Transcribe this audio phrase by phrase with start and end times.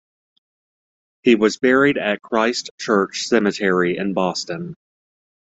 [1.21, 4.73] He was buried at Christ Church Cemetery in Boston.